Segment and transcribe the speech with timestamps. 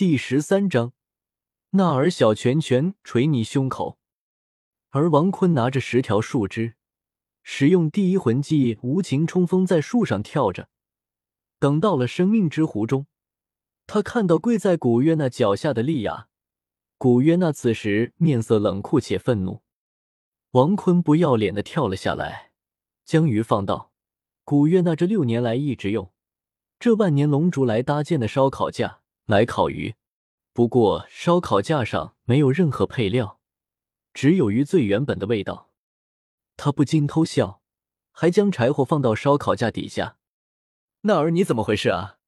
[0.00, 0.94] 第十三章，
[1.72, 3.98] 纳尔小拳拳捶你胸口。
[4.88, 6.74] 而王坤拿着十条树枝，
[7.42, 10.70] 使用第一魂技无情冲锋，在树上跳着。
[11.58, 13.08] 等到了生命之湖中，
[13.86, 16.28] 他看到跪在古约娜脚下的莉亚。
[16.96, 19.60] 古约娜此时面色冷酷且愤怒。
[20.52, 22.52] 王坤不要脸的跳了下来，
[23.04, 23.92] 将鱼放到
[24.44, 26.10] 古约娜这六年来一直用
[26.78, 28.99] 这万年龙竹来搭建的烧烤架
[29.30, 29.94] 来烤鱼。
[30.52, 33.40] 不过烧烤架上没有任何配料，
[34.12, 35.70] 只有鱼最原本的味道。
[36.56, 37.62] 他不禁偷笑，
[38.10, 40.18] 还将柴火放到烧烤架底下。
[41.02, 42.18] 那儿你怎么回事啊？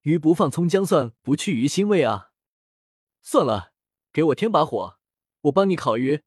[0.00, 2.30] 鱼不放葱姜蒜，不去鱼腥味啊？
[3.20, 3.74] 算了，
[4.10, 4.98] 给我添把火，
[5.42, 6.22] 我帮你烤鱼，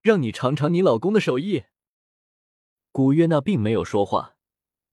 [0.00, 1.64] 让你尝尝你老公的手艺。
[2.92, 4.36] 古月娜并没有说话，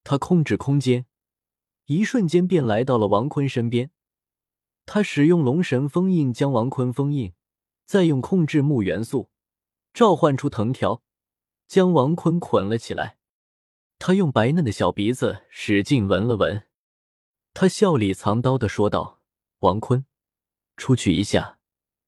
[0.04, 1.06] 她控制空间，
[1.86, 3.92] 一瞬间便来到了王坤身边。
[4.88, 7.34] 他使用龙神封印将王坤封印，
[7.86, 9.30] 再用控制木元素
[9.94, 11.04] 召唤出藤条，
[11.68, 13.18] 将王坤捆了起来。
[14.00, 16.64] 他用白嫩的小鼻子使劲闻了闻，
[17.54, 19.20] 他笑里藏刀的说道
[19.60, 20.06] ：“王坤，
[20.78, 21.60] 出去一下，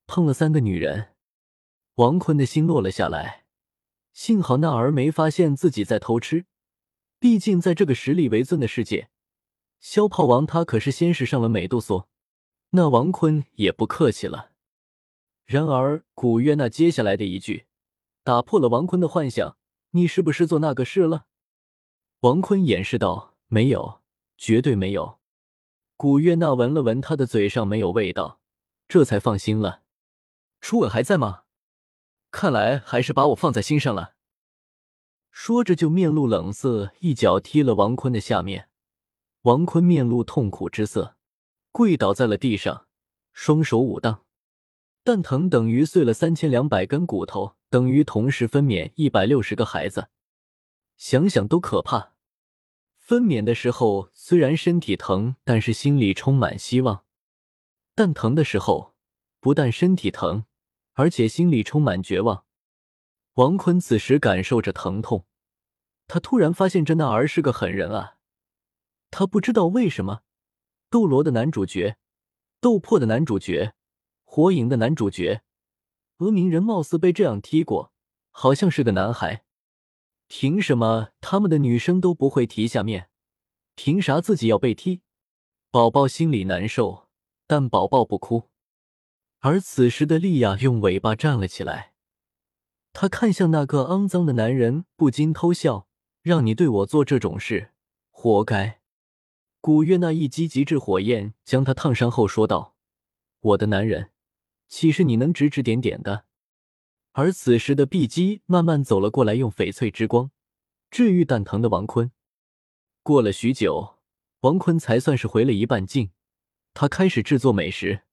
[0.07, 1.15] 碰了三个女人。”
[1.95, 3.45] 王坤的心落了下来，
[4.13, 6.45] 幸好那儿没发现自己在偷吃，
[7.19, 9.09] 毕竟在这个实力为尊的世界，
[9.81, 12.07] 萧炮王他可是先是上了美杜莎，
[12.71, 14.51] 那王坤也不客气了。
[15.45, 17.65] 然而古月那接下来的一句，
[18.23, 19.57] 打破了王坤的幻想
[19.91, 21.25] ：“你是不是做那个事了？”
[22.21, 24.01] 王坤掩饰道：“没有，
[24.37, 25.19] 绝对没有。”
[25.97, 28.39] 古月娜闻了闻他的嘴上没有味道，
[28.87, 29.81] 这才放心了。
[30.61, 31.43] 初吻还在吗？
[32.31, 34.13] 看来还是把我放在心上了。
[35.31, 38.69] 说着就面露冷色，一脚踢了王坤的下面。
[39.43, 41.15] 王坤面露痛苦之色，
[41.71, 42.87] 跪倒在了地上，
[43.33, 44.25] 双手舞荡。
[45.03, 50.09] 蛋疼等于碎了三千两百根骨头，等于同时分娩一百六十个孩子。
[50.97, 52.13] 想想都可怕。
[52.97, 57.05] 分娩的时候虽然身体疼，但是心里充满希望；
[57.95, 58.93] 但疼的时候，
[59.39, 60.45] 不但身体疼，
[60.93, 62.45] 而且心里充满绝望。
[63.35, 65.25] 王坤此时感受着疼痛，
[66.07, 68.17] 他突然发现这那儿是个狠人啊！
[69.09, 70.21] 他不知道为什么，
[70.89, 71.97] 斗罗的男主角、
[72.59, 73.73] 斗破的男主角、
[74.23, 75.43] 火影的男主角，
[76.17, 77.93] 峨明人貌似被这样踢过，
[78.31, 79.43] 好像是个男孩。
[80.27, 83.09] 凭什么他们的女生都不会提下面？
[83.75, 85.01] 凭啥自己要被踢？
[85.71, 87.07] 宝宝心里难受，
[87.45, 88.49] 但宝宝不哭。
[89.39, 91.93] 而此时的莉亚用尾巴站了起来，
[92.93, 95.87] 她看向那个肮脏的男人，不禁偷笑
[96.21, 97.71] ：“让你对我做这种事，
[98.09, 98.78] 活该。”
[99.61, 102.75] 古月那一击极致火焰将他烫伤后说道
[103.41, 104.11] ：“我的男人，
[104.69, 106.23] 岂是你能指指点点的？”
[107.11, 110.31] 而此时的碧姬慢慢走了过来，用翡翠之光
[110.89, 112.09] 治愈蛋疼的王坤。
[113.03, 113.97] 过了许久，
[114.41, 116.11] 王坤才算是回了一半劲。
[116.73, 118.03] 他开始制作美食，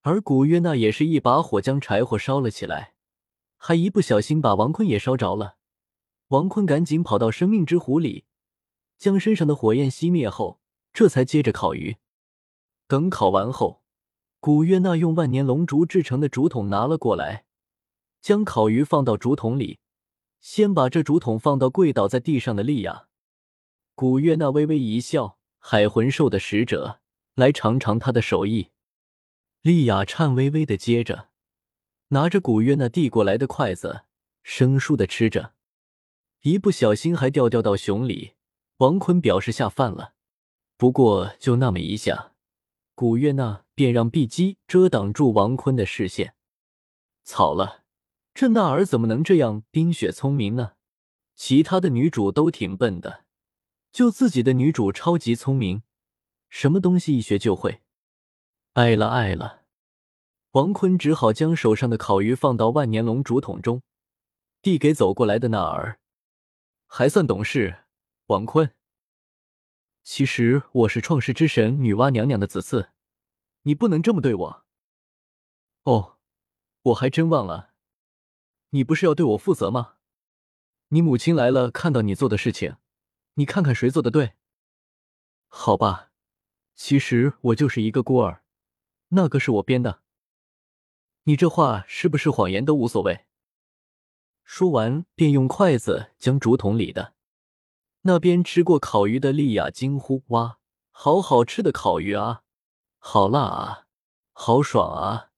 [0.00, 2.94] 而古月娜也是一把火将柴火烧了起来，
[3.58, 5.58] 还一不小心把王坤也烧着了。
[6.28, 8.24] 王坤赶紧跑到生命之湖里，
[8.96, 10.60] 将身上的火焰熄灭后，
[10.96, 11.98] 这才接着烤鱼。
[12.88, 13.82] 等烤完后，
[14.40, 17.44] 古月娜用万年龙竹制成的竹筒拿了过来。
[18.22, 19.78] 将烤鱼放到竹筒里，
[20.40, 23.08] 先把这竹筒放到跪倒在地上的莉亚。
[23.94, 27.00] 古月娜微微一笑：“海魂兽的使者，
[27.34, 28.70] 来尝尝他的手艺。”
[29.60, 31.28] 莉亚颤巍巍的接着，
[32.08, 34.04] 拿着古月娜递过来的筷子，
[34.42, 35.52] 生疏的吃着，
[36.40, 38.32] 一不小心还掉掉到熊里。
[38.78, 40.14] 王坤表示下饭了，
[40.76, 42.32] 不过就那么一下，
[42.94, 46.34] 古月娜便让碧姬遮挡住王坤的视线。
[47.24, 47.84] 草了。
[48.34, 50.72] 这娜儿怎么能这样冰雪聪明呢？
[51.34, 53.24] 其他的女主都挺笨的，
[53.90, 55.82] 就自己的女主超级聪明，
[56.50, 57.80] 什么东西一学就会。
[58.74, 59.62] 爱了爱了，
[60.50, 63.80] 王坤只好将手上的烤鱼放到万年龙竹筒中，
[64.60, 65.98] 递给走过来的娜儿。
[66.86, 67.84] 还算懂事，
[68.26, 68.70] 王坤。
[70.06, 72.90] 其实我是创世之神女娲娘娘的子嗣，
[73.62, 74.64] 你不能这么对我。
[75.82, 76.18] 哦，
[76.82, 77.72] 我还真忘了。
[78.70, 79.94] 你不是要对我负责吗？
[80.90, 82.76] 你母亲来了，看到你做的事情，
[83.34, 84.34] 你看看谁做的对？
[85.48, 86.12] 好吧，
[86.76, 88.44] 其实我就是一个孤儿，
[89.08, 90.02] 那个是我编的。
[91.24, 93.26] 你这话是不是谎言都无所谓。
[94.44, 97.15] 说完，便用筷子将竹筒里的
[98.06, 100.58] 那边吃过烤鱼的莉亚惊呼：“哇，
[100.90, 102.42] 好好吃的烤鱼啊，
[102.98, 103.82] 好辣啊！”
[104.32, 105.30] 好爽啊！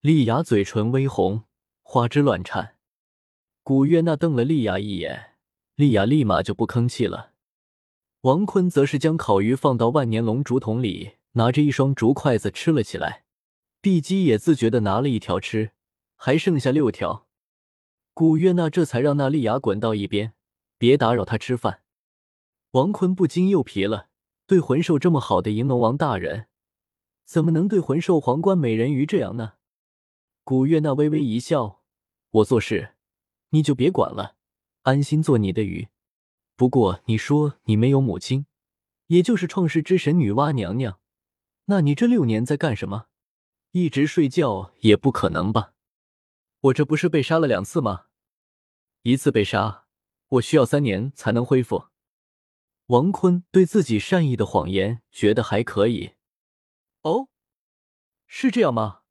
[0.00, 1.44] 丽雅嘴唇微红，
[1.82, 2.76] 花枝乱颤。
[3.62, 5.36] 古月娜瞪了丽雅一眼，
[5.74, 7.32] 丽雅立马就不吭气了。
[8.22, 13.24] 王坤则是将烤鱼放到万年龙竹筒里，拿着一双竹筷子吃了起来。
[13.80, 15.72] 碧姬也自觉的拿了一条吃，
[16.14, 17.26] 还剩下六条。
[18.12, 20.34] 古月娜这才让那丽雅滚到一边，
[20.80, 21.82] 别打扰他吃饭。
[22.70, 24.08] 王坤不禁又皮了，
[24.46, 26.46] 对魂兽这么好的银龙王大人，
[27.26, 29.56] 怎么能对魂兽皇冠美人鱼这样呢？
[30.42, 31.82] 古月娜微微一笑
[32.32, 32.94] ：“我做事，
[33.50, 34.36] 你就别管了，
[34.84, 35.88] 安心做你的鱼。
[36.56, 38.46] 不过你说你没有母亲，
[39.08, 40.98] 也就是创世之神女娲娘娘，
[41.66, 43.08] 那你这六年在干什么？
[43.72, 45.74] 一直睡觉也不可能吧？
[46.62, 48.06] 我这不是被杀了两次吗？
[49.02, 49.84] 一次被杀，
[50.30, 51.86] 我需要三年才能恢复。”
[52.86, 56.14] 王坤对自己善意的谎言觉得还可以。
[57.02, 57.28] 哦，
[58.26, 59.02] 是这样吗？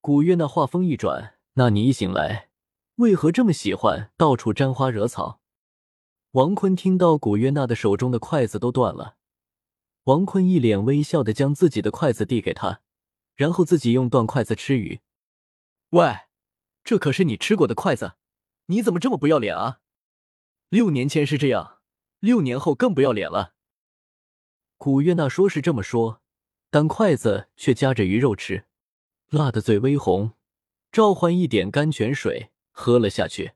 [0.00, 2.50] 古月那话锋一转，那你一醒来，
[2.96, 5.40] 为何这么喜欢到处沾花惹草？
[6.32, 9.16] 王坤听到古月娜的手中的筷子都断了，
[10.04, 12.82] 王坤一脸微笑的将自己的筷子递给他，
[13.34, 15.00] 然后自己用断筷子吃鱼。
[15.90, 16.18] 喂，
[16.84, 18.12] 这可是你吃过的筷子，
[18.66, 19.80] 你怎么这么不要脸啊？
[20.68, 21.78] 六年前是这样。
[22.20, 23.54] 六年后更不要脸了。
[24.76, 26.20] 古月娜说是这么说，
[26.68, 28.66] 但筷子却夹着鱼肉吃，
[29.30, 30.32] 辣的嘴微红，
[30.90, 33.52] 召唤一点甘泉水喝了下去。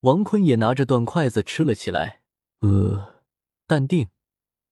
[0.00, 2.22] 王坤也拿着断筷子吃了起来。
[2.60, 3.22] 呃，
[3.66, 4.08] 淡定，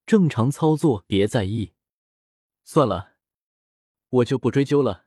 [0.07, 1.73] 正常操作，别在意。
[2.63, 3.15] 算了，
[4.11, 5.07] 我就不追究了。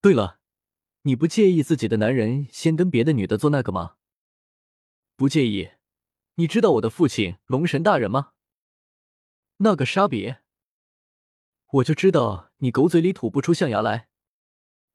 [0.00, 0.38] 对了，
[1.02, 3.96] 你不介意自己的男人先跟别的女的做那个吗？
[5.20, 5.72] 不介意。
[6.36, 8.32] 你知道我的父亲龙神大人吗？
[9.58, 10.40] 那个沙别，
[11.72, 14.08] 我就知道你狗嘴里吐不出象牙来。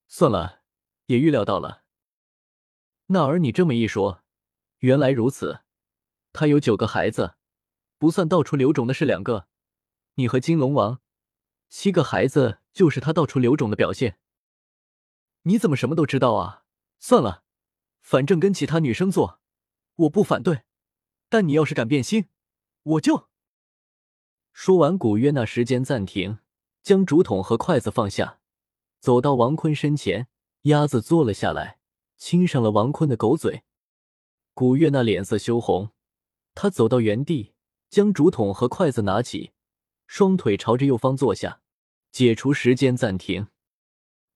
[0.07, 0.63] 算了，
[1.05, 1.83] 也预料到了。
[3.05, 4.23] 那儿你这么一说，
[4.79, 5.59] 原来如此。
[6.33, 7.35] 他有九个孩子，
[7.99, 9.47] 不算到处留种的是两个，
[10.15, 11.01] 你和金龙王，
[11.69, 14.17] 七个孩子就是他到处留种的表现。
[15.43, 16.63] 你怎么什么都知道啊？
[16.97, 17.43] 算了，
[18.01, 19.39] 反正跟其他女生做，
[19.95, 20.61] 我不反对。
[21.29, 22.27] 但你要是敢变心，
[22.83, 23.27] 我就……
[24.53, 26.39] 说完，古约那时间暂停，
[26.81, 28.39] 将竹筒和筷子放下，
[28.99, 30.27] 走到王坤身前，
[30.61, 31.79] 鸭子坐了下来，
[32.15, 33.63] 亲上了王坤的狗嘴。
[34.53, 35.91] 古月那脸色羞红，
[36.53, 37.53] 他走到原地，
[37.89, 39.51] 将竹筒和筷子拿起，
[40.07, 41.59] 双腿朝着右方坐下，
[42.11, 43.47] 解除时间暂停。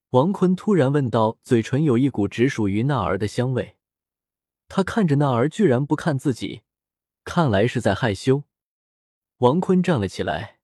[0.09, 3.77] 王坤突然问道：“嘴唇有一股只属于娜儿的香味。”
[4.69, 6.61] 他看着娜儿，居然不看自己。
[7.25, 8.43] 看来是在害羞。
[9.39, 10.59] 王坤站了起来，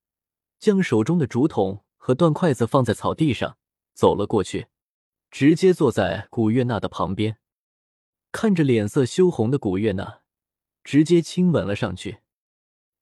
[0.60, 3.58] 将手中的竹筒和断筷子放在草地上，
[3.94, 4.68] 走了过去，
[5.30, 7.38] 直接坐在古月娜的旁边，
[8.32, 10.22] 看着脸色羞红的古月娜，
[10.84, 12.20] 直接亲吻了上去。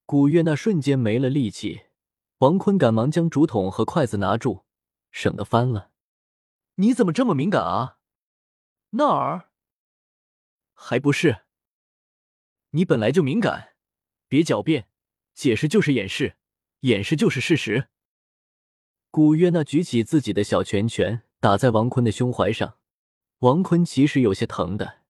[0.05, 1.83] 古月娜瞬间没了力气，
[2.39, 4.65] 王坤赶忙将竹筒和筷子拿住，
[5.11, 5.91] 省得翻了。
[6.75, 7.97] 你怎么这么敏感啊，
[8.91, 9.49] 娜儿？
[10.73, 11.41] 还不是。
[12.71, 13.75] 你本来就敏感，
[14.27, 14.87] 别狡辩，
[15.33, 16.37] 解释就是掩饰，
[16.81, 17.89] 掩饰就是事实。
[19.11, 22.79] 古月娜举起自己的小拳拳，打在王坤的胸怀上。
[23.39, 25.01] 王坤其实有些疼的，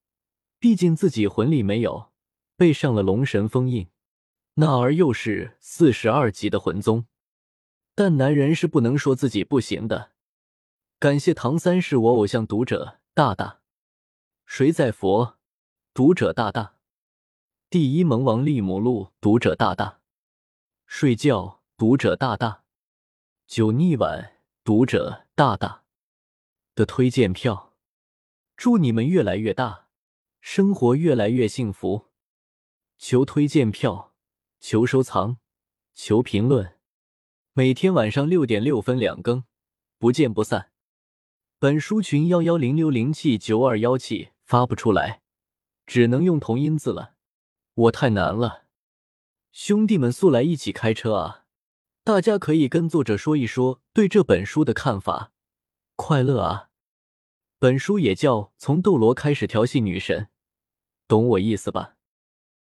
[0.59, 2.11] 毕竟自己魂力没有，
[2.57, 3.87] 被上了龙神封印，
[4.55, 7.05] 那儿又是四十二级的魂宗，
[7.95, 10.11] 但男人是不能说自己不行的。
[10.99, 13.61] 感谢唐三是我偶像读者大大，
[14.45, 15.37] 谁在佛？
[15.95, 16.77] 读者大大。
[17.69, 19.99] 第一萌王利姆路读者大大，
[20.87, 22.63] 睡觉读者大大，
[23.45, 25.83] 酒腻晚读者大大
[26.73, 27.75] 的推荐票，
[28.57, 29.85] 祝你们越来越大，
[30.41, 32.07] 生活越来越幸福。
[32.97, 34.15] 求推荐票，
[34.59, 35.37] 求收藏，
[35.93, 36.79] 求评论。
[37.53, 39.43] 每天晚上六点六分两更，
[39.99, 40.71] 不见不散。
[41.59, 45.21] 本书群幺幺零六零七九二幺七发不出来，
[45.85, 47.15] 只能用同音字了。
[47.73, 48.65] 我太难了，
[49.51, 51.45] 兄弟们速来一起开车啊！
[52.03, 55.31] 大家可以跟作者说一说对这本书的看法。
[55.95, 56.69] 快乐啊！
[57.59, 60.23] 本书也叫《从斗罗开始调戏女神》，
[61.07, 61.95] 懂我意思吧？